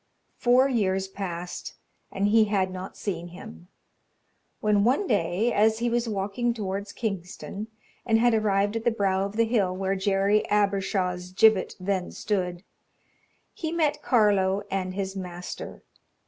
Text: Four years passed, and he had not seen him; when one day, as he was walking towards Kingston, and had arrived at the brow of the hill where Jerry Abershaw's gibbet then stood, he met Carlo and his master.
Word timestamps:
Four 0.39 0.67
years 0.67 1.07
passed, 1.07 1.75
and 2.11 2.29
he 2.29 2.45
had 2.45 2.71
not 2.71 2.97
seen 2.97 3.27
him; 3.27 3.67
when 4.59 4.83
one 4.83 5.05
day, 5.05 5.53
as 5.53 5.77
he 5.77 5.91
was 5.91 6.09
walking 6.09 6.55
towards 6.55 6.91
Kingston, 6.91 7.67
and 8.03 8.17
had 8.17 8.33
arrived 8.33 8.75
at 8.75 8.83
the 8.83 8.89
brow 8.89 9.23
of 9.27 9.33
the 9.35 9.45
hill 9.45 9.75
where 9.77 9.95
Jerry 9.95 10.43
Abershaw's 10.49 11.31
gibbet 11.31 11.75
then 11.79 12.09
stood, 12.11 12.63
he 13.53 13.71
met 13.71 14.01
Carlo 14.01 14.63
and 14.71 14.95
his 14.95 15.15
master. 15.15 15.83